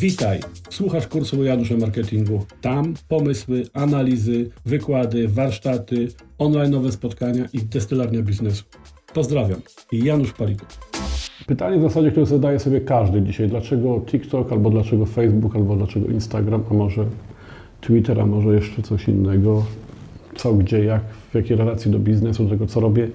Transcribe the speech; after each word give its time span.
Witaj! 0.00 0.40
Słuchasz 0.70 1.06
kursu 1.06 1.36
o 1.40 1.76
Marketingu. 1.80 2.44
Tam 2.60 2.94
pomysły, 3.08 3.62
analizy, 3.72 4.50
wykłady, 4.66 5.28
warsztaty, 5.28 6.08
online'owe 6.38 6.92
spotkania 6.92 7.44
i 7.52 7.58
destylarnia 7.58 8.22
biznesu. 8.22 8.64
Pozdrawiam. 9.14 9.60
Janusz 9.92 10.32
Paliko. 10.32 10.66
Pytanie 11.46 11.78
w 11.78 11.82
zasadzie, 11.82 12.10
które 12.10 12.26
zadaje 12.26 12.58
sobie 12.58 12.80
każdy 12.80 13.22
dzisiaj. 13.22 13.48
Dlaczego 13.48 14.00
TikTok, 14.06 14.52
albo 14.52 14.70
dlaczego 14.70 15.06
Facebook, 15.06 15.56
albo 15.56 15.76
dlaczego 15.76 16.06
Instagram, 16.06 16.64
a 16.70 16.74
może 16.74 17.06
Twitter, 17.80 18.20
a 18.20 18.26
może 18.26 18.54
jeszcze 18.54 18.82
coś 18.82 19.08
innego? 19.08 19.64
Co, 20.36 20.54
gdzie, 20.54 20.84
jak, 20.84 21.02
w 21.32 21.34
jakiej 21.34 21.56
relacji 21.56 21.90
do 21.90 21.98
biznesu, 21.98 22.44
do 22.44 22.50
tego, 22.50 22.66
co 22.66 22.80
robię, 22.80 23.08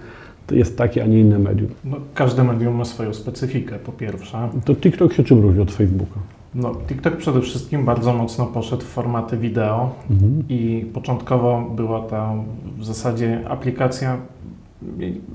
jest 0.52 0.78
takie, 0.78 1.04
a 1.04 1.08
nie 1.08 1.20
inne 1.20 1.40
medium. 1.40 1.70
No, 1.86 1.98
każde 2.14 2.44
medium 2.44 2.76
ma 2.76 2.86
swoją 2.86 3.14
specyfikę, 3.14 3.76
po 3.80 3.92
pierwsze. 3.92 4.50
To 4.66 4.76
TikTok 4.76 5.14
się 5.14 5.24
czym 5.24 5.42
różni 5.42 5.62
od 5.62 5.72
Facebooka? 5.72 6.20
No, 6.56 6.72
TikTok 6.88 7.18
przede 7.18 7.42
wszystkim 7.42 7.86
bardzo 7.86 8.14
mocno 8.14 8.46
poszedł 8.46 8.82
w 8.82 8.86
formaty 8.88 9.38
wideo 9.38 9.90
Mhm. 10.12 10.44
i 10.50 10.86
początkowo 10.94 11.72
była 11.76 12.02
ta 12.02 12.34
w 12.78 12.86
zasadzie 12.86 13.42
aplikacja, 13.50 14.18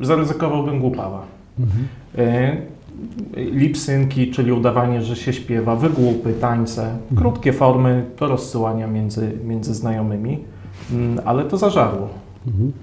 zaryzykowałbym 0.00 0.80
głupawa. 0.80 1.22
Mhm. 1.60 1.84
Y, 2.18 2.72
Lipsynki, 3.36 4.30
czyli 4.30 4.52
udawanie, 4.52 5.02
że 5.02 5.16
się 5.16 5.32
śpiewa, 5.32 5.76
wygłupy, 5.76 6.32
tańce, 6.32 6.96
krótkie 7.16 7.52
formy 7.52 8.04
do 8.20 8.28
rozsyłania 8.28 8.86
między, 8.86 9.32
między 9.44 9.74
znajomymi, 9.74 10.38
Mm, 10.92 11.20
ale 11.24 11.44
to 11.44 11.56
zażarło. 11.56 12.08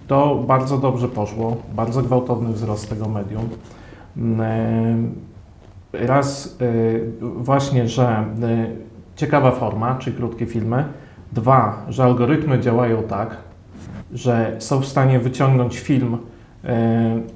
To 0.08 0.44
bardzo 0.48 0.77
dobrze 0.77 1.08
poszło, 1.08 1.58
bardzo 1.76 2.02
gwałtowny 2.02 2.54
wzrost 2.54 2.90
tego 2.90 3.09
medium. 3.09 3.49
E, 4.40 4.98
Raz 5.94 6.58
e, 6.62 7.30
właśnie, 7.38 7.88
że 7.88 8.08
e, 8.08 8.26
ciekawa 9.16 9.52
forma, 9.52 9.95
czyli 9.95 10.16
krótkie 10.16 10.46
filmy. 10.46 10.85
Dwa, 11.32 11.85
że 11.90 12.04
algorytmy 12.04 12.60
działają 12.60 13.04
tak, 13.04 13.38
że 14.13 14.55
są 14.60 14.79
w 14.79 14.85
stanie 14.85 15.20
wyciągnąć 15.20 15.79
film 15.79 16.18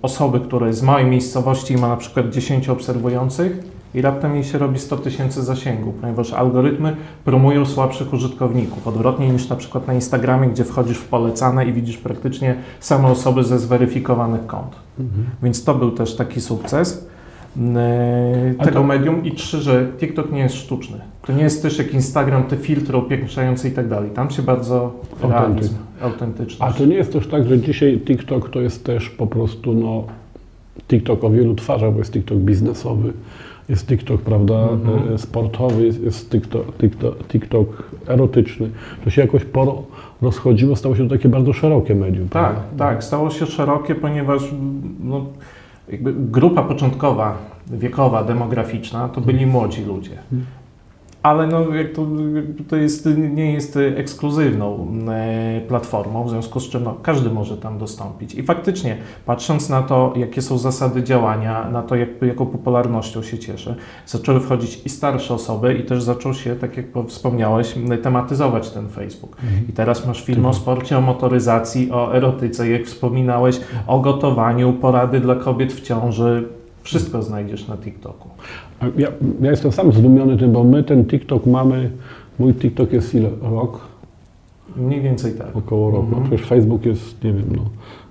osoby, 0.02 0.40
która 0.40 0.72
z 0.72 0.82
małej 0.82 1.06
miejscowości 1.06 1.78
ma 1.78 1.88
na 1.88 1.98
przykład 1.98 2.30
10 2.30 2.70
obserwujących 2.70 3.64
i 3.94 4.02
raptem 4.02 4.36
jej 4.36 4.44
się 4.44 4.58
robi 4.58 4.80
100 4.80 4.98
tysięcy 4.98 5.44
zasięgu, 5.44 5.94
ponieważ 6.02 6.34
algorytmy 6.34 6.96
promują 7.26 7.66
słabszych 7.66 8.14
użytkowników, 8.14 8.88
odwrotnie 8.88 9.30
niż 9.30 9.50
na 9.50 9.56
przykład 9.56 9.88
na 9.88 9.94
Instagramie, 9.94 10.48
gdzie 10.48 10.64
wchodzisz 10.64 10.98
w 10.98 11.08
polecane 11.08 11.66
i 11.66 11.74
widzisz 11.74 11.98
praktycznie 11.98 12.56
same 12.80 13.08
osoby 13.08 13.44
ze 13.44 13.60
zweryfikowanych 13.60 14.46
kont. 14.46 14.76
Mhm. 15.00 15.26
Więc 15.44 15.64
to 15.64 15.76
był 15.76 15.92
też 15.92 16.16
taki 16.16 16.42
sukces 16.42 17.08
tego 18.60 18.72
to- 18.72 18.84
medium. 18.84 19.26
I 19.26 19.32
trzy, 19.32 19.62
że 19.62 19.88
TikTok 20.00 20.32
nie 20.32 20.40
jest 20.40 20.56
sztuczny. 20.56 20.98
To 21.26 21.34
nie 21.34 21.44
jest 21.44 21.62
też 21.62 21.78
jak 21.78 21.94
Instagram, 21.94 22.44
te 22.44 22.58
filtry 22.58 22.98
upiększające 22.98 23.68
i 23.68 23.72
tak 23.72 23.88
dalej. 23.88 24.10
Tam 24.10 24.30
się 24.30 24.42
bardzo 24.42 24.94
realizm, 25.24 25.76
autentyczność. 26.02 26.76
A 26.76 26.78
to 26.78 26.86
nie 26.86 26.96
jest 26.96 27.14
też 27.14 27.28
tak, 27.28 27.48
że 27.48 27.60
dzisiaj 27.60 28.00
TikTok 28.06 28.50
to 28.50 28.62
jest 28.62 28.86
też 28.86 29.10
po 29.10 29.28
prostu 29.28 29.74
no, 29.74 30.04
TikTok 30.88 31.24
o 31.24 31.30
wielu 31.30 31.56
twarzach, 31.56 31.92
bo 31.92 32.00
jest 32.00 32.14
TikTok 32.14 32.38
biznesowy, 32.38 33.14
jest 33.70 33.88
TikTok, 33.88 34.22
prawda, 34.22 34.54
Mhm. 34.70 35.14
e, 35.14 35.18
sportowy, 35.18 35.86
jest, 35.86 36.04
jest 36.04 36.30
TikTok, 36.30 36.78
TikTok, 36.78 37.28
TikTok 37.28 37.84
erotyczny. 38.08 38.70
To 39.04 39.10
się 39.10 39.22
jakoś 39.22 39.46
poro 39.46 39.84
rozchodziło, 40.22 40.76
stało 40.76 40.96
się 40.96 41.04
to 41.10 41.16
takie 41.16 41.30
bardzo 41.30 41.54
szerokie 41.54 41.96
medium. 41.96 42.30
Tak, 42.30 42.54
prawda? 42.54 42.86
tak. 42.86 43.04
Stało 43.04 43.30
się 43.30 43.46
szerokie, 43.46 43.96
ponieważ 43.96 44.44
no, 45.04 45.26
grupa 46.16 46.64
początkowa, 46.64 47.38
wiekowa, 47.68 48.24
demograficzna, 48.24 49.10
to 49.10 49.22
byli 49.22 49.46
młodzi 49.46 49.86
ludzie. 49.86 50.18
Ale 51.24 51.48
no, 51.48 51.76
jak 51.76 51.92
to, 51.92 52.08
to 52.68 52.76
jest, 52.76 53.10
nie 53.34 53.54
jest 53.54 53.80
ekskluzywną 53.96 54.88
e, 55.10 55.62
platformą, 55.68 56.24
w 56.24 56.30
związku 56.30 56.60
z 56.60 56.70
czym 56.70 56.84
no, 56.84 56.96
każdy 57.04 57.30
może 57.30 57.58
tam 57.58 57.78
dostąpić. 57.78 58.36
I 58.36 58.44
faktycznie, 58.44 58.98
patrząc 59.26 59.70
na 59.70 59.82
to, 59.82 60.14
jakie 60.16 60.42
są 60.42 60.58
zasady 60.58 61.04
działania, 61.04 61.70
na 61.72 61.82
to, 61.82 61.96
jak, 61.96 62.10
jaką 62.22 62.46
popularnością 62.46 63.24
się 63.24 63.40
cieszy, 63.40 63.76
zaczęły 64.06 64.40
wchodzić 64.40 64.82
i 64.86 64.90
starsze 64.90 65.34
osoby, 65.34 65.74
i 65.74 65.84
też 65.84 66.04
zaczął 66.04 66.34
się, 66.34 66.56
tak 66.56 66.78
jak 66.78 66.86
wspomniałeś, 67.08 67.76
tematyzować 68.04 68.70
ten 68.70 68.90
Facebook. 68.90 69.38
I 69.70 69.74
teraz 69.74 70.08
masz 70.08 70.24
film 70.24 70.46
o 70.46 70.54
sporcie, 70.54 70.98
o 70.98 71.02
motoryzacji, 71.02 71.92
o 71.92 72.16
erotyce, 72.16 72.70
jak 72.70 72.86
wspominałeś, 72.86 73.60
o 73.88 74.00
gotowaniu, 74.00 74.74
porady 74.74 75.20
dla 75.20 75.36
kobiet 75.36 75.74
w 75.74 75.82
ciąży. 75.82 76.50
Wszystko 76.84 77.22
znajdziesz 77.22 77.68
na 77.68 77.78
TikToku. 77.78 78.30
Ja, 78.98 79.08
ja 79.42 79.52
jestem 79.52 79.72
sam 79.72 79.92
zdumiony 79.92 80.38
tym, 80.38 80.52
bo 80.52 80.64
my 80.64 80.84
ten 80.84 81.06
TikTok 81.06 81.46
mamy, 81.46 81.92
mój 82.40 82.54
TikTok 82.54 82.94
jest 82.94 83.16
ile? 83.16 83.30
Rok? 83.42 83.80
Mniej 84.76 85.02
więcej 85.02 85.34
tak. 85.34 85.56
Około 85.56 85.92
roku. 85.92 86.08
Mhm. 86.08 86.24
Przecież 86.24 86.48
Facebook 86.48 86.86
jest, 86.86 87.24
nie 87.24 87.34
wiem, 87.34 87.46
no, 87.56 87.64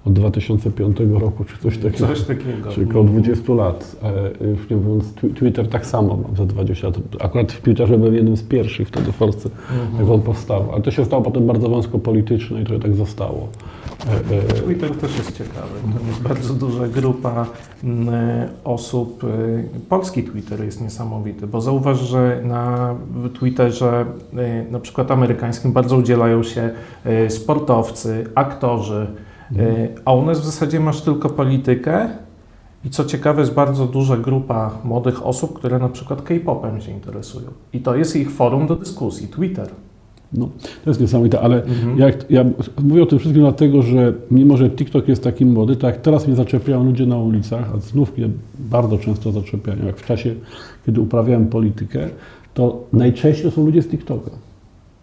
od 0.07 0.13
2005 0.13 0.97
roku, 1.21 1.45
czy 1.45 1.59
coś 1.59 1.79
takiego. 1.79 2.07
Coś 2.07 2.23
takiego. 2.23 2.71
Czyli 2.71 2.91
około 2.91 3.05
20 3.05 3.55
lat. 3.55 3.97
E, 4.03 4.75
nie 4.75 4.77
mówiąc, 4.77 5.15
Twi- 5.15 5.35
Twitter 5.35 5.69
tak 5.69 5.87
samo 5.87 6.17
mam 6.27 6.37
za 6.37 6.47
20 6.47 6.87
lat. 6.87 6.99
Akurat 7.21 7.53
w 7.53 7.61
Twitterze 7.61 7.99
byłem 7.99 8.15
jednym 8.15 8.37
z 8.37 8.43
pierwszych 8.43 8.89
wtedy 8.89 9.13
w 9.13 9.17
Polsce, 9.17 9.49
Mhm. 9.71 10.03
jak 10.03 10.11
on 10.15 10.23
powstał. 10.23 10.65
Ale 10.73 10.83
to 10.83 10.91
się 10.91 11.05
stało 11.05 11.23
potem 11.23 11.47
bardzo 11.47 11.69
wąsko 11.69 11.99
polityczne 11.99 12.63
i 12.63 12.65
to 12.65 12.79
tak 12.79 12.95
zostało. 12.95 13.49
E, 14.31 14.37
e, 14.37 14.43
Twitter 14.63 14.91
też 14.91 15.19
jest 15.19 15.39
ciekawy. 15.39 15.69
Tam 15.99 16.09
jest 16.09 16.23
bardzo 16.23 16.55
duża 16.55 16.89
grupa 16.89 17.47
osób. 18.65 19.23
Polski 19.89 20.23
Twitter 20.25 20.65
jest 20.65 20.81
niesamowity, 20.83 21.47
bo 21.47 21.61
zauważ, 21.61 22.01
że 22.01 22.41
na 22.45 22.95
Twitterze, 23.39 24.05
na 24.71 24.81
przykład 24.81 25.11
amerykańskim, 25.11 25.73
bardzo 25.73 25.97
udzielają 25.97 26.43
się 26.43 26.71
sportowcy, 27.29 28.25
aktorzy, 28.35 29.07
y, 29.57 29.89
a 30.05 30.13
u 30.15 30.27
nas 30.27 30.41
w 30.41 30.45
zasadzie 30.45 30.81
masz 30.81 31.01
tylko 31.01 31.31
politykę. 31.31 32.09
I 32.85 32.91
co 32.91 33.05
ciekawe, 33.05 33.41
jest 33.41 33.55
bardzo 33.55 33.87
duża 33.87 34.17
grupa 34.17 34.71
młodych 34.85 35.27
osób, 35.27 35.59
które 35.59 35.79
na 35.79 35.89
przykład 35.89 36.23
K-popem 36.23 36.81
się 36.81 36.93
interesują. 36.93 37.47
I 37.73 37.81
to 37.81 37.97
jest 37.97 38.17
ich 38.17 38.31
forum 38.31 38.67
do 38.67 38.77
dyskusji, 38.77 39.29
Twitter. 39.29 39.69
No, 40.33 40.49
to 40.85 40.91
jest 40.91 41.01
niesamowite, 41.01 41.41
ale 41.41 41.63
Mhm. 41.65 41.99
jak, 41.99 42.31
ja 42.31 42.45
mówię 42.83 43.03
o 43.03 43.07
tym 43.07 43.19
wszystkim 43.19 43.43
dlatego, 43.43 43.83
że 43.83 44.13
mimo, 44.31 44.57
że 44.57 44.71
TikTok 44.71 45.09
jest 45.09 45.25
taki 45.25 45.47
młody, 45.47 45.77
to 45.77 45.87
jak 45.87 45.97
teraz 46.01 46.27
mnie 46.27 46.37
zaczepiają 46.37 46.85
ludzie 46.85 47.07
na 47.07 47.17
ulicach, 47.19 47.71
a 47.75 47.79
znów 47.81 48.19
mnie 48.19 48.29
bardzo 48.59 48.99
często 48.99 49.33
zaczepiają, 49.33 49.87
jak 49.87 49.97
w 49.97 50.07
czasie, 50.07 50.35
kiedy 50.87 51.01
uprawiałem 51.01 51.47
politykę, 51.47 52.09
to 52.55 52.85
najczęściej 52.93 53.51
są 53.51 53.65
ludzie 53.67 53.83
z 53.83 53.89
TikToka. 53.89 54.31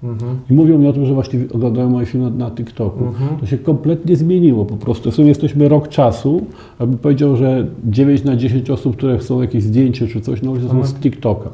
Mhm. 0.04 0.36
I 0.50 0.54
mówią 0.54 0.78
mi 0.78 0.88
o 0.88 0.94
tym, 0.94 1.06
że 1.06 1.14
właśnie 1.14 1.40
oglądają 1.54 1.90
moje 1.90 2.06
filmy 2.06 2.32
na, 2.32 2.38
na 2.46 2.52
TikToku. 2.52 3.06
Mhm. 3.06 3.40
To 3.40 3.46
się 3.46 3.58
kompletnie 3.58 4.16
zmieniło 4.16 4.66
po 4.66 4.78
prostu. 4.78 5.12
W 5.12 5.16
sumie 5.16 5.28
jesteśmy 5.28 5.70
rok 5.70 5.88
czasu, 5.88 6.42
abym 6.80 6.98
powiedział, 6.98 7.36
że 7.36 7.68
9 7.86 8.24
na 8.24 8.36
10 8.36 8.70
osób, 8.70 8.98
które 8.98 9.18
chcą 9.18 9.42
jakieś 9.42 9.64
zdjęcie 9.64 10.08
czy 10.08 10.22
coś, 10.22 10.42
no 10.42 10.52
to 10.54 10.58
są 10.60 10.64
Mhm. 10.66 10.86
z 10.86 10.94
TikToka. 10.94 11.50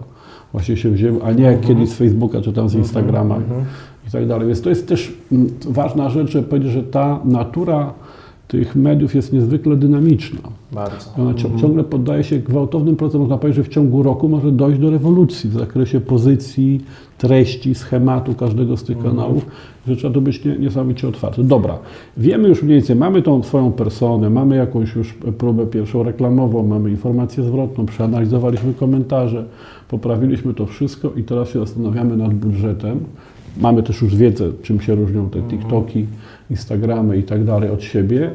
Właśnie 0.51 0.77
się 0.77 0.91
wzięły, 0.91 1.23
a 1.23 1.31
nie 1.31 1.43
jak 1.43 1.55
Mhm. 1.55 1.73
kiedyś 1.75 1.89
z 1.89 1.97
Facebooka 1.97 2.41
czy 2.41 2.53
tam 2.53 2.69
z 2.69 2.75
Instagrama 2.75 3.35
Mhm. 3.35 3.65
i 4.07 4.11
tak 4.11 4.27
dalej. 4.27 4.47
Więc 4.47 4.61
to 4.61 4.69
jest 4.69 4.87
też 4.87 5.13
mm, 5.31 5.47
ważna 5.69 6.09
rzecz, 6.09 6.31
żeby 6.31 6.47
powiedzieć, 6.47 6.71
że 6.71 6.83
ta 6.83 7.19
natura 7.25 7.93
tych 8.47 8.75
mediów 8.75 9.15
jest 9.15 9.33
niezwykle 9.33 9.75
dynamiczna. 9.75 10.39
Bardzo. 10.71 11.11
Ona 11.17 11.31
Mhm. 11.31 11.57
ciągle 11.59 11.83
poddaje 11.83 12.23
się 12.23 12.39
gwałtownym 12.39 12.95
procesom. 12.95 13.21
Można 13.21 13.37
powiedzieć, 13.37 13.55
że 13.65 13.69
w 13.69 13.73
ciągu 13.73 14.03
roku 14.03 14.29
może 14.29 14.51
dojść 14.51 14.79
do 14.79 14.89
rewolucji 14.89 15.49
w 15.49 15.53
zakresie 15.53 15.99
pozycji, 16.01 16.81
treści, 17.17 17.75
schematu 17.75 18.33
każdego 18.33 18.77
z 18.77 18.83
tych 18.83 18.97
Mhm. 18.97 19.15
kanałów, 19.15 19.45
że 19.87 19.95
trzeba 19.95 20.13
to 20.13 20.21
być 20.21 20.45
nie, 20.45 20.57
niesamowicie 20.57 21.07
otwarte. 21.07 21.43
Dobra, 21.43 21.77
wiemy 22.17 22.47
już 22.49 22.63
mniej 22.63 22.77
więcej, 22.77 22.95
mamy 22.95 23.21
tą 23.21 23.43
swoją 23.43 23.71
personę, 23.71 24.29
mamy 24.29 24.55
jakąś 24.55 24.95
już 24.95 25.13
próbę 25.13 25.65
pierwszą 25.65 26.03
reklamową, 26.03 26.67
mamy 26.67 26.89
informację 26.89 27.43
zwrotną, 27.43 27.85
przeanalizowaliśmy 27.85 28.73
komentarze, 28.73 29.45
poprawiliśmy 29.89 30.53
to 30.53 30.65
wszystko 30.65 31.11
i 31.15 31.23
teraz 31.23 31.49
się 31.49 31.59
zastanawiamy 31.59 32.17
nad 32.17 32.33
budżetem. 32.33 32.99
Mamy 33.57 33.83
też 33.83 34.01
już 34.01 34.15
wiedzę, 34.15 34.51
czym 34.63 34.81
się 34.81 34.95
różnią 34.95 35.29
te 35.29 35.41
TikToki, 35.41 36.05
Instagramy 36.49 37.17
i 37.17 37.23
tak 37.23 37.43
dalej 37.43 37.69
od 37.69 37.83
siebie. 37.83 38.31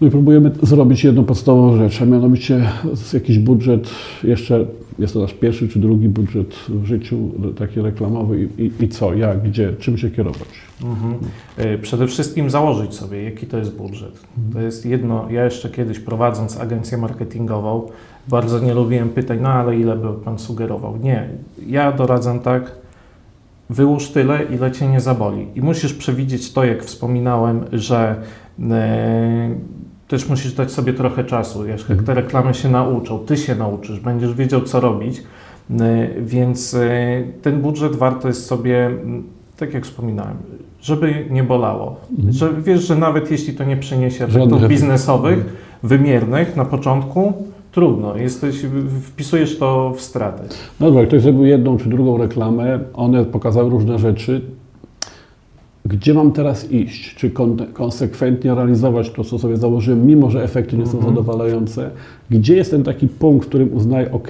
No 0.00 0.06
i 0.06 0.10
próbujemy 0.10 0.50
zrobić 0.62 1.04
jedną 1.04 1.24
podstawową 1.24 1.76
rzecz, 1.76 2.02
a 2.02 2.06
mianowicie 2.06 2.68
jakiś 3.14 3.38
budżet, 3.38 3.90
jeszcze 4.24 4.66
jest 4.98 5.14
to 5.14 5.20
nasz 5.20 5.34
pierwszy 5.34 5.68
czy 5.68 5.78
drugi 5.78 6.08
budżet 6.08 6.54
w 6.68 6.84
życiu, 6.84 7.16
taki 7.58 7.80
reklamowy 7.80 8.48
i, 8.58 8.62
i, 8.62 8.84
i 8.84 8.88
co, 8.88 9.14
jak, 9.14 9.42
gdzie, 9.42 9.72
czym 9.78 9.98
się 9.98 10.10
kierować. 10.10 10.48
Mhm. 10.82 11.14
Y, 11.74 11.78
Przede 11.78 12.06
wszystkim 12.06 12.50
założyć 12.50 12.94
sobie, 12.94 13.22
jaki 13.22 13.46
to 13.46 13.58
jest 13.58 13.76
budżet. 13.76 14.20
To 14.52 14.60
jest 14.60 14.86
jedno, 14.86 15.26
ja 15.30 15.44
jeszcze 15.44 15.70
kiedyś 15.70 15.98
prowadząc 15.98 16.60
agencję 16.60 16.98
marketingową, 16.98 17.86
bardzo 18.28 18.60
nie 18.60 18.74
lubiłem 18.74 19.08
pytań, 19.08 19.38
no 19.42 19.48
ale 19.48 19.76
ile 19.76 19.96
by 19.96 20.08
Pan 20.24 20.38
sugerował? 20.38 20.96
Nie, 20.96 21.28
ja 21.66 21.92
doradzam 21.92 22.40
tak, 22.40 22.83
wyłóż 23.70 24.08
tyle, 24.08 24.42
ile 24.44 24.72
Cię 24.72 24.88
nie 24.88 25.00
zaboli. 25.00 25.46
I 25.54 25.60
musisz 25.60 25.94
przewidzieć 25.94 26.52
to, 26.52 26.64
jak 26.64 26.84
wspominałem, 26.84 27.64
że 27.72 28.16
e, 28.70 29.54
też 30.08 30.28
musisz 30.28 30.52
dać 30.52 30.70
sobie 30.72 30.92
trochę 30.92 31.24
czasu. 31.24 31.66
Jak 31.66 31.80
te 32.06 32.14
reklamy 32.14 32.54
się 32.54 32.68
nauczą, 32.70 33.18
ty 33.18 33.36
się 33.36 33.54
nauczysz, 33.54 34.00
będziesz 34.00 34.34
wiedział, 34.34 34.60
co 34.60 34.80
robić. 34.80 35.22
Y, 35.70 35.74
Więc 36.20 36.74
y, 36.74 37.32
ten 37.42 37.60
budżet 37.60 37.96
warto 37.96 38.28
jest 38.28 38.46
sobie, 38.46 38.90
tak 39.56 39.74
jak 39.74 39.84
wspominałem, 39.84 40.36
żeby 40.80 41.26
nie 41.30 41.44
bolało. 41.44 41.96
Że 42.30 42.50
wiesz, 42.62 42.86
że 42.86 42.96
nawet 42.96 43.30
jeśli 43.30 43.54
to 43.54 43.64
nie 43.64 43.76
przyniesie 43.76 44.24
efektów. 44.24 44.68
biznesowych, 44.68 45.44
wymiernych 45.82 46.56
na 46.56 46.64
początku, 46.64 47.32
trudno. 47.74 48.16
Jesteś, 48.16 48.66
wpisujesz 49.02 49.58
to 49.58 49.94
w 49.96 50.00
stratę. 50.00 50.44
No 50.80 50.86
dobra, 50.86 51.06
ktoś 51.06 51.22
zrobił 51.22 51.44
jedną 51.44 51.78
czy 51.78 51.88
drugą 51.88 52.18
reklamę, 52.18 52.78
one 52.94 53.24
pokazały 53.24 53.70
różne 53.70 53.98
rzeczy. 53.98 54.40
Gdzie 55.84 56.14
mam 56.14 56.32
teraz 56.32 56.70
iść? 56.72 57.14
Czy 57.14 57.30
kon 57.30 57.56
konsekwentnie 57.72 58.54
realizować 58.54 59.10
to, 59.10 59.24
co 59.24 59.38
sobie 59.38 59.56
założyłem, 59.56 60.06
mimo 60.06 60.30
że 60.30 60.42
efekty 60.42 60.76
nie 60.76 60.86
są 60.86 61.02
zadowalające? 61.02 61.90
Gdzie 62.30 62.56
jest 62.56 62.70
ten 62.70 62.82
taki 62.82 63.08
punkt, 63.08 63.46
w 63.46 63.48
którym 63.48 63.76
uznaję, 63.76 64.12
ok, 64.12 64.28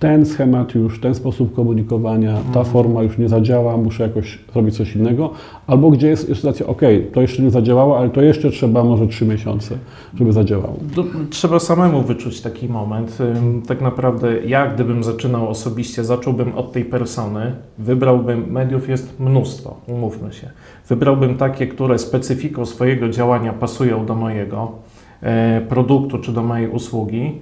ten 0.00 0.26
schemat 0.26 0.74
już, 0.74 1.00
ten 1.00 1.14
sposób 1.14 1.54
komunikowania, 1.54 2.38
ta 2.54 2.64
forma 2.64 3.02
już 3.02 3.18
nie 3.18 3.28
zadziała, 3.28 3.76
muszę 3.76 4.02
jakoś 4.02 4.38
robić 4.54 4.76
coś 4.76 4.96
innego? 4.96 5.30
Albo 5.66 5.90
gdzie 5.90 6.08
jest 6.08 6.36
sytuacja, 6.36 6.66
ok, 6.66 6.80
to 7.12 7.20
jeszcze 7.20 7.42
nie 7.42 7.50
zadziałało, 7.50 7.98
ale 7.98 8.10
to 8.10 8.22
jeszcze 8.22 8.50
trzeba 8.50 8.84
może 8.84 9.06
trzy 9.06 9.26
miesiące, 9.26 9.78
żeby 10.14 10.32
zadziałało. 10.32 10.76
Trzeba 11.30 11.58
samemu 11.58 12.02
wyczuć 12.02 12.40
taki 12.40 12.68
moment. 12.68 13.18
Tak 13.66 13.80
naprawdę 13.80 14.46
ja, 14.46 14.66
gdybym 14.66 15.04
zaczynał 15.04 15.48
osobiście, 15.48 16.04
zacząłbym 16.04 16.54
od 16.54 16.72
tej 16.72 16.84
persony, 16.84 17.52
wybrałbym, 17.78 18.44
mediów 18.50 18.88
jest 18.88 19.20
mnóstwo, 19.20 19.76
umówmy 19.86 20.32
się. 20.32 20.50
Wybrałbym 20.88 21.36
takie, 21.36 21.66
które 21.66 21.98
specyfiką 21.98 22.66
swojego 22.66 23.08
działania 23.08 23.52
pasują 23.52 24.06
do 24.06 24.14
mojego 24.14 24.72
produktu 25.68 26.18
czy 26.18 26.32
do 26.32 26.42
mojej 26.42 26.68
usługi 26.68 27.32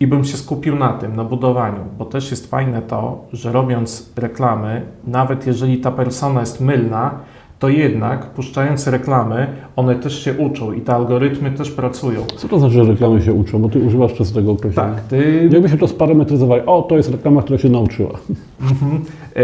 i 0.00 0.06
bym 0.06 0.24
się 0.24 0.36
skupił 0.36 0.76
na 0.76 0.92
tym, 0.92 1.16
na 1.16 1.24
budowaniu, 1.24 1.80
bo 1.98 2.04
też 2.04 2.30
jest 2.30 2.50
fajne 2.50 2.82
to, 2.82 3.24
że 3.32 3.52
robiąc 3.52 4.12
reklamy, 4.16 4.82
nawet 5.06 5.46
jeżeli 5.46 5.78
ta 5.78 5.90
persona 5.90 6.40
jest 6.40 6.60
mylna, 6.60 7.10
to 7.58 7.68
jednak 7.68 8.26
puszczając 8.26 8.86
reklamy, 8.86 9.46
one 9.76 9.94
też 9.94 10.24
się 10.24 10.34
uczą 10.34 10.72
i 10.72 10.80
te 10.80 10.94
algorytmy 10.94 11.50
też 11.50 11.70
pracują. 11.70 12.20
Co 12.36 12.48
to 12.48 12.58
znaczy, 12.58 12.74
że 12.74 12.84
reklamy 12.84 13.22
się 13.22 13.32
uczą? 13.32 13.58
Bo 13.58 13.68
ty 13.68 13.78
używasz 13.78 14.14
często 14.14 14.34
tego 14.34 14.52
określenia. 14.52 14.94
Tak, 14.94 15.04
ty 15.04 15.48
Jakbyśmy 15.52 15.78
to 15.78 15.88
sparametryzowali, 15.88 16.62
o, 16.66 16.82
to 16.82 16.96
jest 16.96 17.10
reklama, 17.10 17.42
która 17.42 17.58
się 17.58 17.68
nauczyła. 17.68 18.18
Mhm. 18.60 19.02
E, 19.36 19.42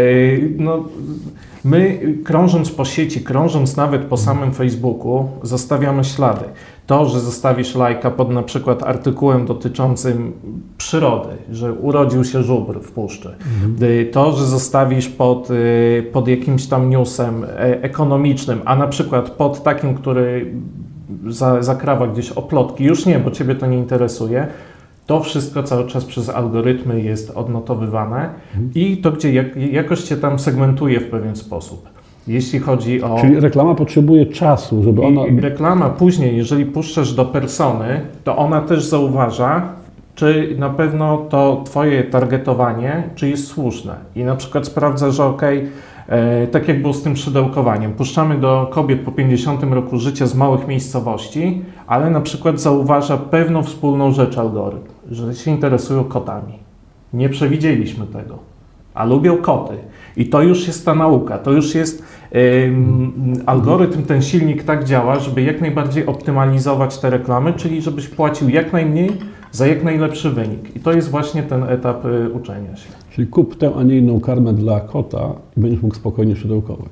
No, 0.57 0.83
my 1.65 1.99
krążąc 2.23 2.71
po 2.71 2.85
sieci, 2.85 3.21
krążąc 3.21 3.77
nawet 3.77 4.01
po 4.01 4.17
samym 4.17 4.51
Facebooku, 4.51 5.27
zostawiamy 5.41 6.03
ślady. 6.03 6.45
To, 6.87 7.05
że 7.05 7.19
zostawisz 7.19 7.75
lajka 7.75 8.11
pod 8.11 8.29
na 8.29 8.43
przykład 8.43 8.83
artykułem 8.83 9.45
dotyczącym 9.45 10.33
przyrody, 10.77 11.29
że 11.51 11.73
urodził 11.73 12.23
się 12.23 12.43
żubr 12.43 12.79
w 12.79 12.91
puszczy. 12.91 13.35
E, 13.81 14.05
To, 14.05 14.31
że 14.31 14.45
zostawisz 14.45 15.09
pod, 15.09 15.49
e, 15.51 16.03
pod 16.03 16.27
jakimś 16.27 16.67
tam 16.67 16.89
newsem 16.89 17.43
e, 17.43 17.47
ekonomicznym, 17.83 18.61
a 18.65 18.75
na 18.75 18.87
przykład 18.87 19.29
pod 19.29 19.63
takim, 19.63 19.95
który 19.95 20.53
za, 21.27 21.63
zakrawa 21.63 22.07
gdzieś 22.07 22.31
oplotki, 22.31 22.83
już 22.83 23.05
nie, 23.05 23.19
bo 23.19 23.31
Ciebie 23.31 23.55
to 23.55 23.65
nie 23.67 23.77
interesuje, 23.77 24.47
to 25.05 25.19
wszystko 25.19 25.63
cały 25.63 25.87
czas 25.87 26.05
przez 26.05 26.29
algorytmy 26.29 27.01
jest 27.01 27.29
odnotowywane 27.29 28.29
i 28.75 28.97
to 28.97 29.11
gdzie 29.11 29.33
jak, 29.33 29.55
jakoś 29.55 30.01
Cię 30.01 30.17
tam 30.17 30.39
segmentuje 30.39 30.99
w 30.99 31.09
pewien 31.09 31.35
sposób. 31.35 31.89
Jeśli 32.27 32.59
chodzi 32.59 33.03
o... 33.03 33.17
Czyli 33.21 33.39
reklama 33.39 33.75
potrzebuje 33.75 34.25
czasu, 34.25 34.83
żeby 34.83 35.01
ona... 35.01 35.25
I 35.25 35.39
reklama 35.39 35.89
później, 35.89 36.37
jeżeli 36.37 36.65
puszczasz 36.65 37.13
do 37.13 37.25
persony, 37.25 38.01
to 38.23 38.37
ona 38.37 38.61
też 38.61 38.85
zauważa, 38.85 39.61
czy 40.15 40.55
na 40.59 40.69
pewno 40.69 41.17
to 41.29 41.61
Twoje 41.65 42.03
targetowanie, 42.03 43.03
czy 43.15 43.29
jest 43.29 43.47
słuszne. 43.47 43.95
I 44.15 44.23
na 44.23 44.35
przykład 44.35 44.65
sprawdza, 44.65 45.11
że 45.11 45.25
ok, 45.25 45.41
e, 46.07 46.47
tak 46.47 46.67
jak 46.67 46.81
było 46.81 46.93
z 46.93 47.03
tym 47.03 47.15
szydełkowaniem, 47.15 47.93
puszczamy 47.93 48.37
do 48.37 48.69
kobiet 48.71 48.99
po 48.99 49.11
50 49.11 49.63
roku 49.63 49.97
życia 49.97 50.27
z 50.27 50.35
małych 50.35 50.67
miejscowości, 50.67 51.61
ale 51.87 52.09
na 52.09 52.21
przykład 52.21 52.59
zauważa 52.59 53.17
pewną 53.17 53.63
wspólną 53.63 54.11
rzecz 54.11 54.37
algorytm, 54.37 54.89
że 55.11 55.35
się 55.35 55.51
interesują 55.51 56.03
kotami. 56.03 56.53
Nie 57.13 57.29
przewidzieliśmy 57.29 58.05
tego, 58.07 58.52
a 58.93 59.05
lubią 59.05 59.37
koty. 59.37 59.73
I 60.17 60.25
to 60.25 60.41
już 60.41 60.67
jest 60.67 60.85
ta 60.85 60.95
nauka, 60.95 61.37
to 61.37 61.51
już 61.51 61.75
jest 61.75 62.03
ym, 62.65 63.33
algorytm, 63.45 64.03
ten 64.03 64.21
silnik 64.21 64.63
tak 64.63 64.83
działa, 64.83 65.19
żeby 65.19 65.41
jak 65.41 65.61
najbardziej 65.61 66.05
optymalizować 66.05 66.97
te 66.97 67.09
reklamy, 67.09 67.53
czyli 67.53 67.81
żebyś 67.81 68.07
płacił 68.07 68.49
jak 68.49 68.73
najmniej 68.73 69.09
za 69.51 69.67
jak 69.67 69.83
najlepszy 69.83 70.29
wynik. 70.29 70.75
I 70.75 70.79
to 70.79 70.93
jest 70.93 71.09
właśnie 71.09 71.43
ten 71.43 71.63
etap 71.63 72.05
y, 72.05 72.29
uczenia 72.33 72.75
się. 72.75 72.89
Czyli 73.11 73.27
kup 73.27 73.55
tę, 73.55 73.71
a 73.77 73.83
nie 73.83 73.97
inną 73.97 74.19
karmę 74.19 74.53
dla 74.53 74.79
kota 74.79 75.35
i 75.57 75.59
będziesz 75.59 75.81
mógł 75.81 75.95
spokojnie 75.95 76.35
szydełkować. 76.35 76.89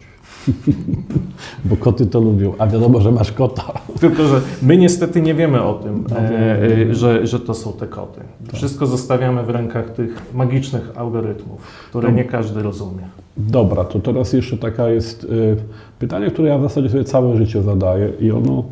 Bo 1.66 1.76
koty 1.78 2.06
to 2.06 2.20
lubią, 2.20 2.54
a 2.58 2.68
wiadomo, 2.68 3.02
że 3.02 3.12
masz 3.12 3.32
kota. 3.32 3.64
Tylko, 4.00 4.28
że 4.28 4.42
my 4.62 4.78
niestety 4.78 5.22
nie 5.22 5.34
wiemy 5.34 5.64
o 5.64 5.74
tym, 5.74 6.06
No, 6.10 6.18
e, 6.18 6.64
e, 6.90 6.96
że, 6.96 7.28
że 7.28 7.40
to 7.40 7.54
są 7.54 7.74
te 7.74 7.88
koty. 7.88 8.22
Tak. 8.46 8.56
Wszystko 8.56 8.86
zostawiamy 8.88 9.44
w 9.44 9.50
rękach 9.50 9.90
tych 9.94 10.34
magicznych 10.34 10.92
algorytmów, 10.96 11.62
które 11.90 12.10
No. 12.10 12.16
nie 12.16 12.24
każdy 12.26 12.64
rozumie. 12.64 13.04
Dobra, 13.38 13.84
to 13.84 14.00
teraz 14.00 14.34
jeszcze 14.34 14.58
taka 14.58 14.90
jest 14.90 15.24
y, 15.24 15.56
pytanie, 16.00 16.32
które 16.32 16.50
ja 16.50 16.58
w 16.58 16.62
zasadzie 16.62 16.90
sobie 16.90 17.04
całe 17.04 17.38
życie 17.38 17.62
zadaję 17.62 18.10
i 18.20 18.32
ono 18.32 18.64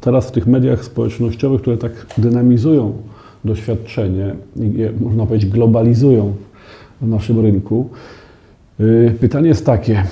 teraz 0.00 0.28
w 0.28 0.30
tych 0.32 0.46
mediach 0.46 0.84
społecznościowych, 0.84 1.60
które 1.60 1.76
tak 1.76 1.92
dynamizują 2.18 2.92
doświadczenie 3.44 4.34
i 4.56 4.78
je, 4.78 4.92
można 5.00 5.26
powiedzieć 5.26 5.50
globalizują 5.50 6.34
w 7.00 7.08
naszym 7.08 7.40
rynku. 7.40 7.88
Y, 8.80 9.14
pytanie 9.20 9.48
jest 9.48 9.66
takie, 9.66 10.04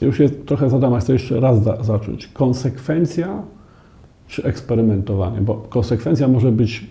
już 0.00 0.20
je 0.20 0.30
trochę 0.30 0.70
zadam, 0.70 1.00
chcę 1.00 1.12
jeszcze 1.12 1.40
raz 1.40 1.62
za, 1.62 1.82
zacząć. 1.82 2.26
Konsekwencja 2.26 3.42
czy 4.28 4.44
eksperymentowanie? 4.44 5.40
Bo 5.40 5.54
konsekwencja 5.54 6.28
może 6.28 6.52
być 6.52 6.86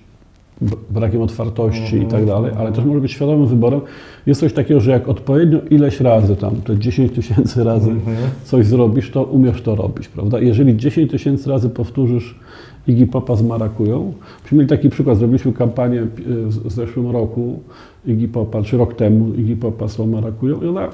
brakiem 0.90 1.22
otwartości 1.22 1.98
i 1.98 2.06
tak 2.06 2.26
dalej, 2.26 2.52
ale 2.58 2.72
też 2.72 2.86
może 2.86 3.02
być 3.02 3.12
świadomym 3.12 3.48
wyborem. 3.48 3.82
Jest 4.26 4.42
coś 4.42 4.54
takiego, 4.54 4.80
że 4.80 4.92
jak 4.92 5.10
odpowiednio 5.10 5.60
ileś 5.70 6.00
razy, 6.00 6.36
tam 6.36 6.56
te 6.56 6.78
10 6.80 7.12
tysięcy 7.12 7.64
razy 7.64 7.90
Mhm. 7.92 8.18
coś 8.44 8.66
zrobisz, 8.66 9.12
to 9.12 9.24
umiesz 9.24 9.62
to 9.62 9.76
robić, 9.76 10.08
prawda? 10.08 10.40
Jeżeli 10.40 10.78
10 10.78 11.12
tysięcy 11.12 11.50
razy 11.50 11.70
powtórzysz 11.70 12.40
Iggy 12.88 13.08
Popa 13.08 13.36
z 13.36 13.44
Marakują, 13.44 14.14
mieli 14.52 14.68
taki 14.68 14.90
przykład, 14.90 15.18
zrobiliśmy 15.18 15.54
kampanię 15.54 16.02
y, 16.02 16.08
w 16.48 16.72
zeszłym 16.72 17.12
roku 17.12 17.60
Iggy 18.06 18.28
Popa, 18.28 18.62
czy 18.64 18.78
rok 18.78 18.94
temu 18.94 19.34
Iggy 19.34 19.56
Popa 19.56 19.88
z 19.88 20.00
Marakują 20.00 20.62
i 20.62 20.68
ona 20.68 20.90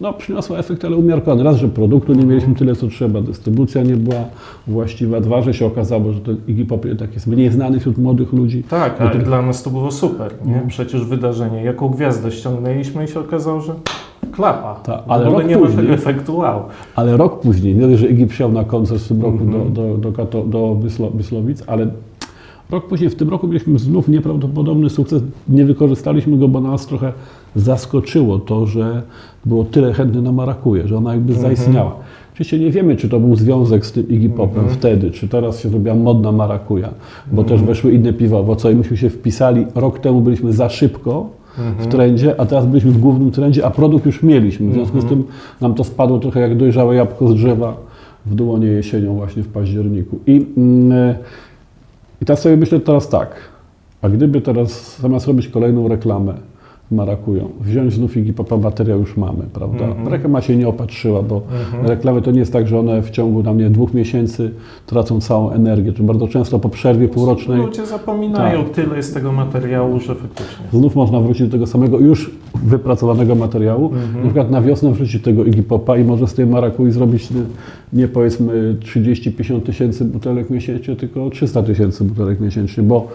no, 0.00 0.12
przyniosła 0.12 0.58
efekt, 0.58 0.84
ale 0.84 0.96
umiarkowany. 0.96 1.42
Raz, 1.44 1.56
że 1.56 1.68
produktu 1.68 2.14
nie 2.14 2.24
mieliśmy 2.26 2.54
tyle, 2.54 2.76
co 2.76 2.88
trzeba, 2.88 3.20
dystrybucja 3.20 3.82
nie 3.82 3.96
była 3.96 4.24
właściwa. 4.66 5.20
Dwa, 5.20 5.42
że 5.42 5.54
się 5.54 5.66
okazało, 5.66 6.12
że 6.12 6.20
ten 6.20 6.36
Iggy 6.48 6.64
Pop 6.64 6.84
jednak 6.84 7.14
jest 7.14 7.26
mniej 7.26 7.50
znany 7.50 7.80
wśród 7.80 7.98
młodych 7.98 8.32
ludzi. 8.32 8.62
Tak, 8.62 9.00
ale 9.00 9.10
to- 9.10 9.18
dla 9.18 9.42
nas 9.42 9.62
to 9.62 9.70
było 9.70 9.90
super, 9.92 10.32
nie? 10.46 10.52
No. 10.52 10.68
Przecież 10.68 11.04
wydarzenie, 11.04 11.64
jaką 11.64 11.88
gwiazdę 11.88 12.30
ściągnęliśmy 12.32 13.04
i 13.04 13.08
się 13.08 13.20
okazało, 13.20 13.60
że 13.60 13.74
klapa. 14.32 14.74
Tak, 14.74 15.04
W 15.06 15.10
ale 15.10 15.24
rok 15.24 15.46
nie 15.48 15.54
ma 15.56 15.60
później- 15.60 15.82
tego 15.82 15.94
efektu 15.94 16.36
wow. 16.36 16.62
Ale 16.96 17.16
rok 17.16 17.40
później, 17.40 17.74
nie 17.74 17.96
że 17.96 18.06
Iggy 18.06 18.26
przyjechał 18.26 18.52
na 18.52 18.64
koncert 18.64 19.00
w 19.02 19.08
tym 19.08 19.22
roku 19.22 19.38
Mhm. 19.42 19.72
do, 19.74 19.82
do, 19.88 19.96
do, 19.98 20.12
Kato, 20.12 20.44
do 20.44 20.76
Byslo, 20.82 21.10
Byslowic, 21.10 21.62
ale 21.66 21.86
rok 22.70 22.86
później, 22.86 23.10
w 23.10 23.14
tym 23.14 23.28
roku 23.28 23.46
mieliśmy 23.48 23.78
znów 23.78 24.08
nieprawdopodobny 24.08 24.90
sukces. 24.90 25.22
Nie 25.48 25.64
wykorzystaliśmy 25.64 26.38
go, 26.38 26.48
bo 26.48 26.60
nas 26.60 26.86
trochę 26.86 27.12
zaskoczyło 27.56 28.38
to, 28.38 28.66
że 28.66 29.02
było 29.44 29.64
tyle 29.64 29.92
chętnych 29.92 30.24
na 30.24 30.32
Marakuje, 30.32 30.88
że 30.88 30.96
ona 30.96 31.12
jakby 31.12 31.32
Mhm. 31.32 31.48
zaistniała. 31.56 31.96
Oczywiście 32.32 32.58
nie 32.58 32.70
wiemy, 32.70 32.96
czy 32.96 33.08
to 33.08 33.20
był 33.20 33.36
związek 33.36 33.86
z 33.86 33.92
tym 33.92 34.08
Iggy 34.08 34.28
Popem 34.28 34.58
Mhm. 34.58 34.74
wtedy, 34.78 35.10
czy 35.10 35.28
teraz 35.28 35.60
się 35.60 35.68
zrobiła 35.68 35.94
modna 35.94 36.32
marakuja, 36.32 36.88
bo 37.32 37.44
też 37.44 37.62
weszły 37.62 37.92
inne 37.92 38.12
piwa 38.12 38.38
owocowe. 38.38 38.74
Myśmy 38.74 38.96
się 38.96 39.10
wpisali, 39.10 39.66
rok 39.74 39.98
temu 39.98 40.20
byliśmy 40.20 40.52
za 40.52 40.68
szybko 40.68 41.26
w 41.78 41.86
trendzie, 41.86 42.40
a 42.40 42.46
teraz 42.46 42.66
byliśmy 42.66 42.90
w 42.90 42.98
głównym 42.98 43.30
trendzie, 43.30 43.66
a 43.66 43.70
produkt 43.70 44.06
już 44.06 44.22
mieliśmy. 44.22 44.70
W 44.70 44.74
związku 44.74 45.00
z 45.00 45.04
tym 45.04 45.24
nam 45.60 45.74
to 45.74 45.84
spadło 45.84 46.18
trochę 46.18 46.40
jak 46.40 46.56
dojrzałe 46.56 46.94
jabłko 46.94 47.28
z 47.28 47.34
drzewa 47.34 47.76
w 48.26 48.34
dłonie 48.34 48.66
jesienią 48.66 49.14
właśnie 49.14 49.42
w 49.42 49.48
październiku. 49.48 50.18
I, 50.26 50.46
mm, 50.56 51.14
I 52.24 52.26
teraz 52.26 52.40
sobie 52.42 52.56
myślę 52.56 52.80
teraz 52.80 53.08
tak, 53.08 53.34
a 54.02 54.08
gdyby 54.08 54.40
teraz 54.40 55.00
zamiast 55.00 55.26
robić 55.26 55.48
kolejną 55.48 55.88
reklamę, 55.88 56.34
marakują. 56.94 57.48
Wziąć 57.60 57.92
znów 57.92 58.16
Iggy 58.16 58.32
Popa, 58.32 58.56
materiał 58.56 58.98
już 59.00 59.16
mamy, 59.16 59.42
prawda? 59.52 59.84
Mhm. 59.84 60.08
Reklama 60.08 60.40
się 60.40 60.56
nie 60.56 60.68
opatrzyła, 60.68 61.22
bo 61.22 61.42
Mhm. 61.66 61.86
reklamy 61.86 62.22
to 62.22 62.30
nie 62.30 62.38
jest 62.38 62.52
tak, 62.52 62.68
że 62.68 62.78
one 62.78 63.02
w 63.02 63.10
ciągu 63.10 63.42
tam, 63.42 63.58
nie, 63.58 63.70
dwóch 63.70 63.94
miesięcy 63.94 64.50
tracą 64.86 65.20
całą 65.20 65.50
energię. 65.50 65.92
To 65.92 66.02
bardzo 66.02 66.28
często 66.28 66.58
po 66.58 66.68
przerwie 66.68 67.08
półrocznej 67.08 67.58
Ludzie 67.58 67.86
zapominają, 67.86 68.64
Tak. 68.64 68.72
tyle 68.74 68.96
jest 68.96 69.14
tego 69.14 69.32
materiału, 69.32 70.00
że 70.00 70.14
faktycznie. 70.14 70.66
znów 70.72 70.94
można 70.96 71.20
wrócić 71.20 71.46
do 71.46 71.52
tego 71.52 71.66
samego 71.66 71.98
już 71.98 72.30
wypracowanego 72.64 73.34
materiału. 73.34 73.86
Mhm. 73.86 74.14
Na 74.14 74.22
przykład 74.22 74.50
na 74.50 74.60
wiosnę 74.62 74.92
wrzucić 74.92 75.22
tego 75.22 75.44
Iggy 75.44 75.62
Popa 75.62 75.96
i 75.96 76.04
może 76.04 76.26
z 76.26 76.34
tej 76.34 76.46
marakui 76.46 76.90
zrobić 76.90 77.30
nie, 77.30 77.40
nie 77.92 78.08
powiedzmy 78.08 78.76
30-50 78.80 79.60
tysięcy 79.60 80.04
butelek 80.04 80.50
miesięcznie, 80.50 80.96
tylko 80.96 81.30
300 81.30 81.62
tysięcy 81.62 82.04
butelek 82.04 82.40
miesięcznie, 82.40 82.82
bo 82.82 83.08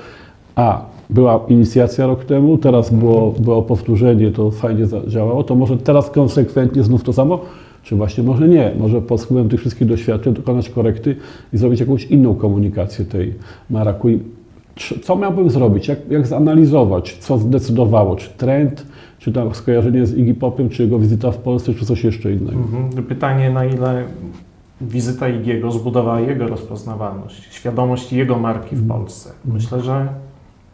a, 0.56 0.82
była 1.10 1.46
inicjacja 1.48 2.08
rok 2.08 2.26
temu, 2.26 2.58
teraz 2.58 2.94
było, 2.94 3.32
było 3.32 3.62
powtórzenie, 3.62 4.32
to 4.32 4.52
fajnie 4.52 4.86
zadziałało, 4.86 5.44
to 5.44 5.56
może 5.56 5.78
teraz 5.78 6.10
konsekwentnie 6.10 6.84
znów 6.84 7.04
to 7.04 7.14
samo, 7.14 7.40
czy 7.84 7.96
właśnie 7.96 8.24
może 8.24 8.48
nie, 8.48 8.72
może 8.80 9.02
pod 9.02 9.22
wpływem 9.22 9.50
tych 9.50 9.60
wszystkich 9.60 9.88
doświadczeń 9.88 10.34
dokonać 10.34 10.70
korekty 10.70 11.16
i 11.54 11.58
zrobić 11.58 11.80
jakąś 11.80 12.06
inną 12.06 12.36
komunikację 12.36 13.06
tej 13.06 13.34
marakui. 13.70 14.20
Co 15.04 15.16
miałbym 15.16 15.50
zrobić? 15.50 15.88
Jak, 15.88 16.12
jak 16.12 16.28
zanalizować? 16.28 17.18
Co 17.20 17.38
zdecydowało? 17.38 18.16
Czy 18.16 18.30
trend, 18.30 18.86
czy 19.20 19.32
tam 19.34 19.56
skojarzenie 19.56 20.06
z 20.06 20.18
Iggy 20.18 20.34
Popem, 20.34 20.70
czy 20.70 20.84
jego 20.84 21.00
wizyta 21.00 21.32
w 21.32 21.38
Polsce, 21.38 21.74
czy 21.74 21.86
coś 21.86 22.04
jeszcze 22.04 22.32
innego? 22.32 22.58
Mhm. 22.60 23.04
Pytanie, 23.06 23.50
na 23.50 23.66
ile 23.66 24.04
wizyta 24.82 25.30
Igiego 25.30 25.72
zbudowała 25.72 26.20
jego 26.22 26.48
rozpoznawalność, 26.48 27.44
świadomość 27.54 28.14
jego 28.14 28.40
marki 28.40 28.76
w 28.76 28.82
Mhm. 28.82 29.00
Polsce. 29.00 29.30
Myślę, 29.46 29.82
że 29.82 30.08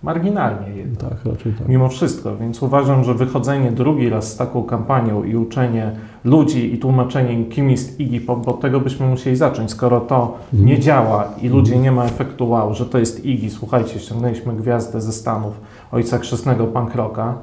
marginalnie 0.05 0.75
jednak. 0.75 1.09
Tak, 1.09 1.25
raczej 1.33 1.53
tak. 1.53 1.67
Mimo 1.67 1.89
wszystko, 1.89 2.38
więc 2.38 2.63
uważam, 2.63 3.03
że 3.03 3.13
wychodzenie 3.13 3.71
drugi 3.71 4.09
raz 4.09 4.33
z 4.33 4.38
taką 4.38 4.63
kampanią 4.63 5.24
i 5.24 5.35
uczenie 5.35 5.91
ludzi 6.24 6.74
i 6.74 6.77
tłumaczenie 6.77 7.33
im, 7.33 7.50
kim 7.50 7.69
jest 7.71 8.00
Iggy 8.00 8.21
Pop, 8.21 8.45
bo 8.45 8.51
od 8.55 8.62
tego 8.62 8.79
byśmy 8.79 9.07
musieli 9.07 9.35
zacząć. 9.35 9.71
Skoro 9.71 10.01
to 10.01 10.38
Mhm. 10.53 10.65
nie 10.69 10.79
działa 10.79 11.27
i 11.41 11.50
ludzie 11.50 11.77
nie 11.79 11.91
ma 11.91 12.05
efektu 12.05 12.50
wow, 12.50 12.74
że 12.74 12.85
to 12.85 12.97
jest 13.00 13.25
Iggy, 13.25 13.50
słuchajcie, 13.50 14.00
ściągnęliśmy 14.00 14.53
gwiazdę 14.53 15.01
ze 15.01 15.12
Stanów, 15.12 15.53
ojca 15.91 16.17
chrzestnego 16.17 16.67
punk 16.67 16.95
rocka, 16.95 17.38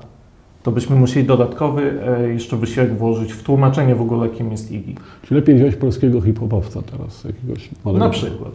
to 0.62 0.72
byśmy 0.72 0.96
musieli 0.96 1.26
dodatkowy 1.26 2.00
e, 2.06 2.28
jeszcze 2.28 2.56
wysiłek 2.56 2.96
włożyć 2.98 3.32
w 3.32 3.42
tłumaczenie 3.42 3.94
w 3.94 4.00
ogóle, 4.02 4.28
kim 4.28 4.50
jest 4.50 4.72
Iggy. 4.72 4.92
Czy 5.22 5.34
lepiej 5.34 5.54
wziąć 5.54 5.76
polskiego 5.76 6.20
hip-hopowca 6.20 6.82
teraz, 6.82 7.24
jakiegoś 7.24 7.70
młodego? 7.84 8.04
Na 8.04 8.10
przykład. 8.10 8.52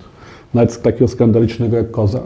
Nawet 0.53 0.81
takiego 0.81 1.07
skandalicznego 1.07 1.77
jak 1.77 1.91
Koza, 1.91 2.19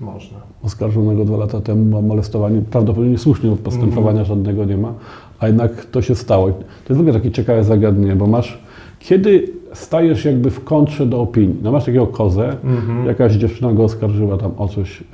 Można. 0.00 0.38
oskarżonego 0.64 1.24
dwa 1.24 1.36
lata 1.36 1.60
temu 1.60 1.98
o 1.98 2.02
molestowanie, 2.02 2.60
prawdopodobnie 2.70 3.10
niesłusznie, 3.12 3.50
bo 3.50 3.56
postępowania 3.56 4.20
Mhm. 4.20 4.26
żadnego 4.26 4.64
nie 4.64 4.76
ma, 4.76 4.92
a 5.40 5.46
jednak 5.46 5.84
to 5.84 6.02
się 6.02 6.14
stało. 6.14 6.48
To 6.48 6.54
jest 6.88 6.96
w 6.98 7.00
ogóle 7.00 7.12
takie 7.12 7.30
ciekawe 7.30 7.64
zagadnienie, 7.64 8.16
bo 8.16 8.26
masz, 8.26 8.58
kiedy 9.00 9.48
stajesz 9.72 10.24
jakby 10.24 10.50
w 10.50 10.64
kontrze 10.64 11.06
do 11.06 11.20
opinii, 11.20 11.56
no 11.62 11.72
masz 11.72 11.84
takiego 11.84 12.06
Kozę, 12.06 12.56
Mhm. 12.64 13.06
jakaś 13.06 13.32
dziewczyna 13.34 13.72
go 13.72 13.84
oskarżyła 13.84 14.36
tam 14.38 14.50
o 14.58 14.68
coś, 14.68 15.00
y, 15.00 15.04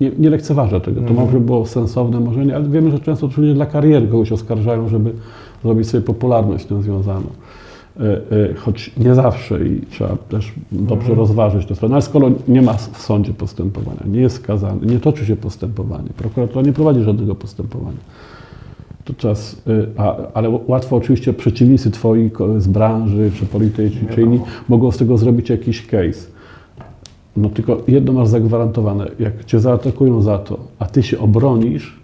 nie, 0.00 0.10
nie 0.18 0.30
lekceważę 0.30 0.80
tego, 0.80 1.00
to 1.00 1.06
Mhm. 1.08 1.26
może 1.26 1.40
było 1.40 1.66
sensowne, 1.66 2.20
może 2.20 2.46
nie, 2.46 2.56
ale 2.56 2.68
wiemy, 2.68 2.90
że 2.90 2.98
często 3.00 3.28
to 3.28 3.40
ludzie 3.40 3.54
dla 3.54 3.66
kariery 3.66 4.08
kogoś 4.08 4.32
oskarżają, 4.32 4.88
żeby 4.88 5.12
zrobić 5.62 5.88
sobie 5.88 6.02
popularność 6.02 6.64
z 6.64 6.66
tym 6.66 6.82
związaną. 6.82 7.26
Y, 8.00 8.34
y, 8.36 8.54
Choć 8.54 8.90
nie 8.96 9.14
zawsze 9.14 9.64
i 9.66 9.80
trzeba 9.90 10.16
też 10.28 10.52
dobrze 10.72 10.96
Mhm. 11.08 11.18
rozważyć 11.18 11.66
tę 11.66 11.74
stronę, 11.74 11.94
ale 11.94 12.02
skoro 12.02 12.30
nie 12.48 12.62
ma 12.62 12.72
w 12.72 12.98
sądzie 13.02 13.32
postępowania, 13.32 14.00
nie 14.06 14.20
jest 14.20 14.36
skazany, 14.36 14.86
nie 14.86 15.00
toczy 15.00 15.26
się 15.26 15.36
postępowanie, 15.36 16.08
prokuratura 16.16 16.62
nie 16.62 16.72
prowadzi 16.72 17.02
żadnego 17.02 17.34
postępowania, 17.34 17.98
to 19.04 19.14
czas, 19.14 19.62
y, 19.68 19.86
a, 19.96 20.16
ale 20.34 20.48
łatwo 20.66 20.96
oczywiście 20.96 21.32
przeciwnicy 21.32 21.90
twoi 21.90 22.30
z 22.58 22.66
branży, 22.66 23.30
czy 23.38 23.46
polityczni, 23.46 24.08
czy 24.14 24.22
inni, 24.22 24.40
mogą 24.68 24.90
z 24.90 24.96
tego 24.96 25.18
zrobić 25.18 25.50
jakiś 25.50 25.86
case. 25.86 26.26
No 27.36 27.48
tylko 27.48 27.82
jedno 27.88 28.12
masz 28.12 28.28
zagwarantowane, 28.28 29.06
jak 29.18 29.44
cię 29.44 29.60
zaatakują 29.60 30.22
za 30.22 30.38
to, 30.38 30.58
a 30.78 30.84
ty 30.84 31.02
się 31.02 31.18
obronisz, 31.18 32.00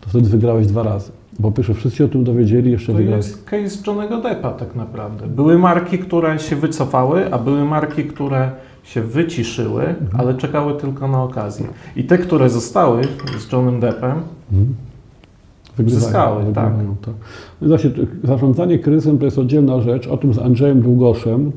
to 0.00 0.08
wtedy 0.08 0.28
wygrałeś 0.28 0.66
dwa 0.66 0.82
razy. 0.82 1.12
Bo 1.38 1.50
pierwsze 1.52 1.74
wszyscy 1.74 2.04
o 2.04 2.08
tym 2.08 2.24
dowiedzieli, 2.24 2.70
jeszcze 2.70 2.92
To 2.92 2.98
wygrałeś. 2.98 3.26
jest 3.26 3.44
case 3.44 3.78
Johnego 3.86 4.20
Deppa 4.20 4.50
tak 4.52 4.74
naprawdę. 4.76 5.26
Były 5.26 5.58
marki, 5.58 5.98
które 5.98 6.38
się 6.38 6.56
wycofały, 6.56 7.32
a 7.34 7.38
były 7.38 7.64
marki, 7.64 8.04
które 8.04 8.50
się 8.82 9.02
wyciszyły, 9.02 9.82
Mhm. 9.82 10.08
ale 10.20 10.34
czekały 10.34 10.74
tylko 10.74 11.08
na 11.08 11.22
okazję. 11.22 11.66
I 11.96 12.04
te, 12.04 12.18
które 12.18 12.50
zostały 12.50 13.02
z 13.38 13.52
Johnem 13.52 13.80
Deppem, 13.80 14.12
Mhm. 14.52 14.74
Wygrywają, 15.76 16.04
Zyskały, 16.04 16.38
wygrywają, 16.44 16.96
tak. 17.04 17.14
No 17.60 17.66
i 17.66 17.68
właśnie, 17.68 17.90
zarządzanie 18.24 18.78
kryzysem 18.78 19.18
to 19.18 19.24
jest 19.24 19.38
oddzielna 19.38 19.80
rzecz. 19.80 20.06
O 20.06 20.16
tym 20.16 20.34
z 20.34 20.38
Andrzejem 20.38 20.80
Długoszem 20.82 21.52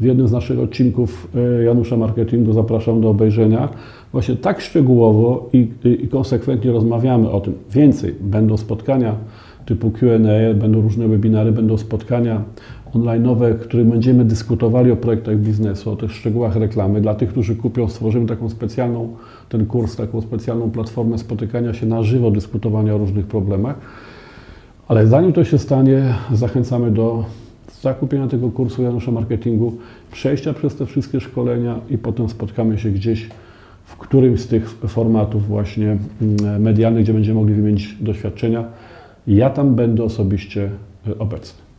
w 0.00 0.04
jednym 0.04 0.28
z 0.28 0.32
naszych 0.32 0.58
odcinków 0.60 1.28
e, 1.60 1.62
Janusza 1.62 1.96
Marketingu 1.96 2.52
zapraszam 2.52 3.00
do 3.00 3.10
obejrzenia. 3.10 3.68
Właśnie 4.12 4.36
tak 4.36 4.60
szczegółowo 4.60 5.48
i, 5.52 5.68
i, 5.84 6.08
konsekwentnie 6.08 6.72
rozmawiamy 6.72 7.30
o 7.30 7.40
tym. 7.40 7.54
Więcej, 7.70 8.14
będą 8.20 8.56
spotkania 8.56 9.14
typu 9.66 9.90
Q&A, 9.90 10.54
będą 10.54 10.80
różne 10.80 11.08
webinary, 11.08 11.52
będą 11.52 11.78
spotkania 11.78 12.42
online'owe, 12.94 13.54
w 13.54 13.60
których 13.60 13.86
będziemy 13.86 14.24
dyskutowali 14.24 14.90
o 14.90 14.96
projektach 14.96 15.38
biznesu, 15.38 15.90
o 15.90 15.96
tych 15.96 16.12
szczegółach 16.12 16.56
reklamy. 16.56 17.00
Dla 17.00 17.14
tych, 17.14 17.28
którzy 17.28 17.56
kupią, 17.56 17.88
stworzymy 17.88 18.26
taką 18.26 18.48
specjalną, 18.48 19.16
ten 19.48 19.66
kurs, 19.66 19.96
taką 19.96 20.20
specjalną 20.20 20.70
platformę 20.70 21.18
spotykania 21.18 21.74
się 21.74 21.86
na 21.86 22.02
żywo, 22.02 22.30
dyskutowania 22.30 22.94
o 22.94 22.98
różnych 22.98 23.26
problemach. 23.26 23.76
Ale 24.88 25.06
zanim 25.06 25.32
to 25.32 25.44
się 25.44 25.58
stanie, 25.58 26.14
zachęcamy 26.32 26.90
do 26.90 27.24
zakupienia 27.82 28.28
tego 28.28 28.50
kursu 28.50 28.82
Janusza 28.82 29.10
Marketingu, 29.10 29.72
przejścia 30.12 30.52
przez 30.52 30.74
te 30.74 30.86
wszystkie 30.86 31.20
szkolenia 31.20 31.78
i 31.90 31.98
potem 31.98 32.28
spotkamy 32.28 32.78
się 32.78 32.90
gdzieś 32.90 33.28
w 33.90 33.96
którymś 33.96 34.40
z 34.40 34.46
tych 34.46 34.70
formatów 34.70 35.46
właśnie 35.46 35.96
mm, 36.22 36.62
medialnych, 36.62 37.04
gdzie 37.04 37.12
będziemy 37.12 37.40
mogli 37.40 37.54
wymienić 37.54 37.96
doświadczenia. 38.00 38.64
Ja 39.26 39.50
tam 39.50 39.74
będę 39.74 40.04
osobiście 40.04 40.70
y, 41.08 41.18
obecny. 41.18 41.69